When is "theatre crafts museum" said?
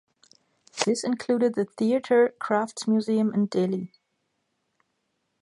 1.65-3.31